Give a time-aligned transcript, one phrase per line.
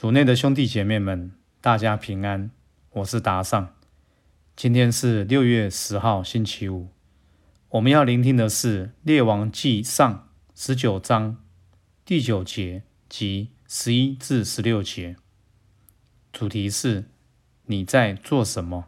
[0.00, 1.30] 主内的兄弟姐妹们，
[1.60, 2.50] 大家平安，
[2.90, 3.74] 我是达尚。
[4.56, 6.88] 今天是六月十号，星期五。
[7.68, 11.36] 我们要聆听的是《列王纪上》十九章
[12.06, 15.16] 第九节及十一至十六节。
[16.32, 17.04] 主题是：
[17.66, 18.86] 你在做什么？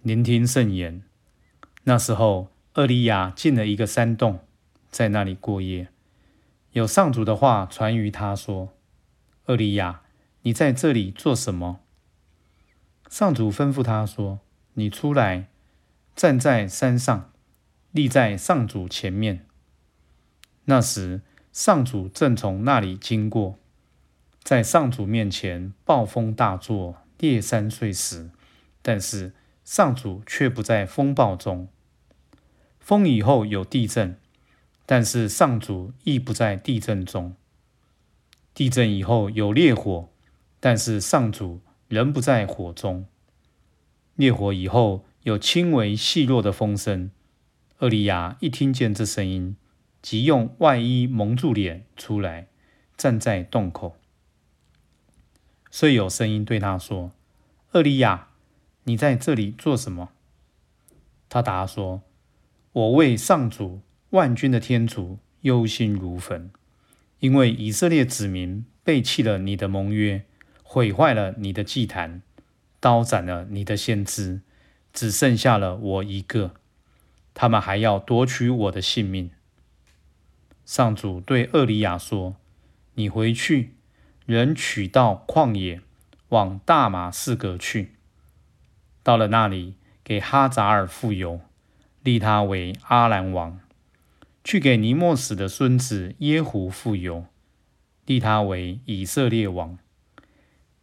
[0.00, 1.02] 聆听圣言。
[1.84, 4.40] 那时候，厄利亚进了一个山洞，
[4.88, 5.88] 在那里过夜。
[6.76, 8.74] 有上主的话传于他说
[9.48, 10.02] ：“厄利亚，
[10.42, 11.80] 你在这里做什么？”
[13.08, 14.40] 上主吩咐他说
[14.74, 15.48] ：“你出来，
[16.14, 17.32] 站在山上，
[17.92, 19.46] 立在上主前面。”
[20.68, 23.58] 那时，上主正从那里经过，
[24.42, 28.28] 在上主面前，暴风大作，裂山碎石，
[28.82, 29.32] 但是
[29.64, 31.68] 上主却不在风暴中。
[32.78, 34.18] 风以后有地震。
[34.86, 37.34] 但是上主亦不在地震中。
[38.54, 40.08] 地震以后有烈火，
[40.60, 43.04] 但是上主仍不在火中。
[44.14, 47.10] 烈火以后有轻微细弱的风声。
[47.80, 49.56] 厄利亚一听见这声音，
[50.00, 52.46] 即用外衣蒙住脸出来，
[52.96, 53.96] 站在洞口。
[55.70, 57.10] 虽有声音对他说
[57.72, 58.28] ：“厄利亚，
[58.84, 60.10] 你在这里做什么？”
[61.28, 62.00] 他答说
[62.72, 63.80] ：“我为上主。”
[64.16, 66.50] 万军的天主忧心如焚，
[67.18, 70.24] 因为以色列子民背弃了你的盟约，
[70.62, 72.22] 毁坏了你的祭坛，
[72.80, 74.40] 刀斩了你的先知，
[74.90, 76.54] 只剩下了我一个。
[77.34, 79.30] 他们还要夺取我的性命。
[80.64, 82.36] 上主对厄里亚说
[82.96, 83.74] ：“你回去，
[84.24, 85.82] 人取到旷野，
[86.30, 87.92] 往大马士革去。
[89.02, 91.42] 到了那里，给哈扎尔复油，
[92.02, 93.60] 立他为阿兰王。”
[94.46, 97.26] 去给尼莫斯的孙子耶胡复油，
[98.04, 99.78] 立他为以色列王；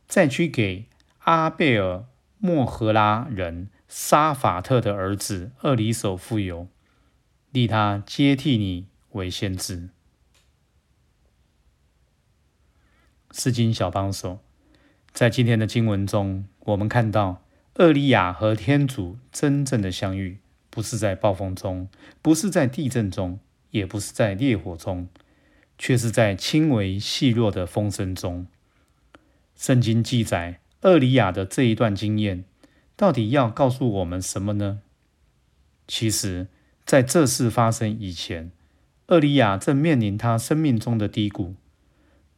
[0.06, 0.88] 再去给
[1.20, 2.04] 阿贝尔
[2.40, 6.68] 莫赫拉人沙法特的儿子厄里手复油，
[7.54, 9.88] 立他接替你为先知。
[13.32, 14.40] 诗经小帮手，
[15.14, 17.42] 在今天的经文中，我们看到
[17.76, 21.88] 厄利亚和天主真正的相遇，不是在暴风中，
[22.22, 23.40] 不是在地震中。
[23.74, 25.10] 也不是在烈火中，
[25.80, 28.46] 却是在轻微细弱的风声中。
[29.56, 32.46] 圣经记载厄里亚的这一段经验，
[32.96, 34.82] 到底要告诉我们什么呢？
[35.88, 36.48] 其实，
[36.86, 38.52] 在这事发生以前，
[39.08, 41.56] 厄里亚正面临他生命中的低谷。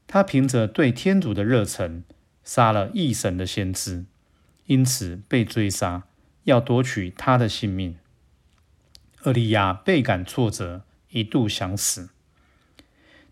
[0.07, 2.05] 他凭着对天主的热忱，
[2.45, 4.05] 杀了异神的先知，
[4.67, 6.03] 因此被追杀，
[6.45, 7.97] 要夺取他的性命。
[9.23, 10.84] 厄利亚倍感挫折。
[11.15, 12.09] 一度想死，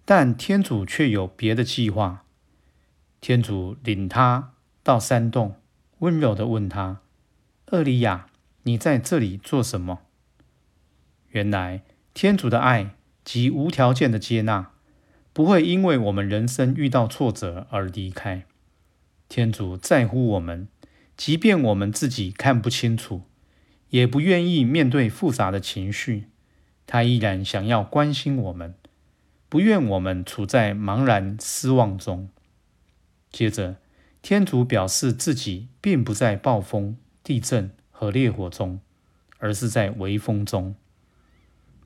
[0.06, 2.24] 但天主却有别的计划。
[3.20, 5.58] 天主领他到山洞，
[6.00, 7.02] 温柔的问他
[7.72, 8.28] ：“厄里亚，
[8.64, 10.04] 你在这里做什么？”
[11.32, 11.84] 原来，
[12.14, 12.96] 天主的爱
[13.26, 14.72] 及无条件的接纳，
[15.34, 18.46] 不会因为我们人生遇到挫折而离开。
[19.28, 20.70] 天主在乎我们，
[21.18, 23.24] 即便我们自己看不清楚，
[23.90, 26.30] 也不愿意面对复杂的情绪。
[26.86, 28.76] 他依然想要关心我们，
[29.50, 32.30] 不愿我们处在茫然失望中。
[33.32, 33.78] 接着，
[34.22, 38.80] 天主表示自己并不在暴风、地震和烈火中，
[39.40, 40.76] 而是在微风中。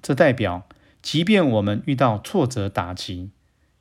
[0.02, 0.68] 这代表，
[1.02, 3.32] 即便我们遇到挫折打击，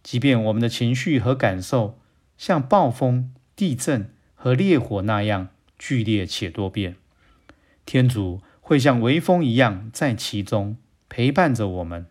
[0.03, 1.99] 即便我们的情绪和感受
[2.39, 5.49] 像暴风、地震和烈火那样
[5.79, 6.97] 剧烈且多变，
[7.85, 10.77] 天主会像微风一样在其中。
[11.17, 12.05] 陪伴着我们。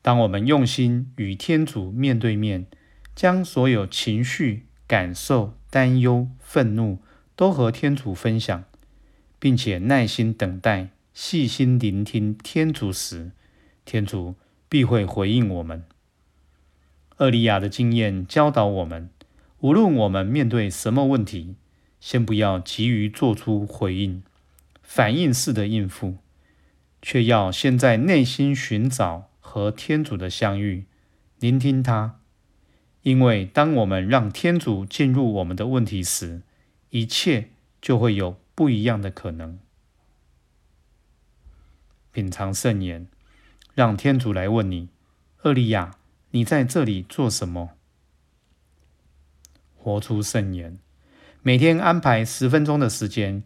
[0.00, 2.66] 当我们用心与天主面对面，
[3.14, 7.00] 将所有情绪、感受、担忧、愤怒
[7.36, 8.64] 都和天主分享，
[9.38, 13.32] 并且耐心等待、细心聆听天主时，
[13.84, 14.36] 天主
[14.70, 15.84] 必会回应我们。
[17.18, 19.10] 厄利亚的经验教导我们：
[19.60, 21.56] 无论我们面对什么问题，
[22.00, 24.22] 先不要急于做出回应，
[24.82, 26.16] 反应式的应付。
[27.06, 30.86] 却要先在内心寻找和天主的相遇，
[31.38, 32.18] 聆听他。
[33.02, 36.40] 因为当我们让天主进入我们的问题时，
[36.88, 37.50] 一切
[37.82, 39.58] 就会有不一样的可能。
[42.10, 43.06] 品尝圣言，
[43.74, 44.88] 让天主来问你：
[45.42, 45.96] 厄利亚，
[46.30, 47.72] 你在这里做什么？
[49.76, 50.78] 活出圣言，
[51.42, 53.42] 每天安排十分钟的时间。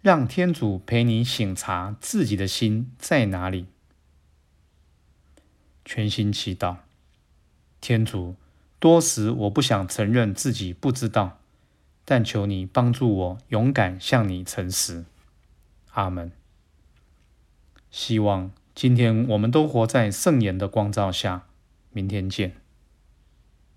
[0.00, 3.66] 让天主陪你醒察自己的心在哪里，
[5.84, 6.76] 全心祈祷。
[7.80, 8.36] 天主，
[8.78, 11.40] 多时我不想承认自己不知道，
[12.04, 15.04] 但求你帮助我勇敢向你诚实。
[15.92, 16.30] 阿门。
[17.90, 21.46] 希望今天我们都活在圣言的光照下。
[21.90, 22.67] 明天见。